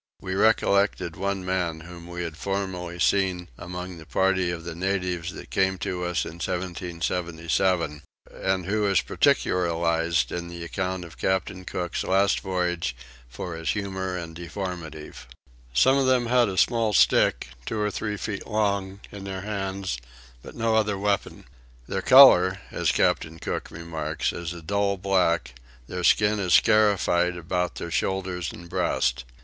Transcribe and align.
We 0.19 0.33
recollected 0.33 1.15
one 1.15 1.45
man 1.45 1.81
whom 1.81 2.07
we 2.07 2.23
had 2.23 2.35
formerly 2.35 2.97
seen 2.97 3.49
among 3.55 3.99
the 3.99 4.05
party 4.07 4.49
of 4.49 4.63
the 4.63 4.73
natives 4.73 5.31
that 5.33 5.51
came 5.51 5.77
to 5.77 6.05
us 6.05 6.25
in 6.25 6.41
1777, 6.43 8.01
and 8.33 8.65
who 8.65 8.87
is 8.87 9.01
particularised 9.01 10.31
in 10.31 10.47
the 10.47 10.63
account 10.63 11.05
of 11.05 11.19
Captain 11.19 11.63
Cook's 11.65 12.03
last 12.03 12.39
voyage 12.39 12.95
for 13.29 13.53
his 13.55 13.69
humour 13.73 14.17
and 14.17 14.35
deformity. 14.35 15.11
Some 15.71 15.99
of 15.99 16.07
them 16.07 16.25
had 16.25 16.49
a 16.49 16.57
small 16.57 16.93
stick, 16.93 17.49
two 17.67 17.79
or 17.79 17.91
three 17.91 18.17
feet 18.17 18.47
long, 18.47 19.01
in 19.11 19.23
their 19.23 19.41
hands, 19.41 19.99
but 20.41 20.55
no 20.55 20.73
other 20.75 20.97
weapon. 20.97 21.45
Their 21.87 22.01
colour, 22.01 22.57
as 22.71 22.91
Captain 22.91 23.37
Cook 23.37 23.69
remarks, 23.69 24.33
is 24.33 24.51
a 24.51 24.63
dull 24.63 24.97
black: 24.97 25.53
their 25.85 26.03
skin 26.03 26.39
is 26.39 26.55
scarified 26.55 27.37
about 27.37 27.75
their 27.75 27.91
shoulders 27.91 28.51
and 28.51 28.67
breast. 28.67 29.25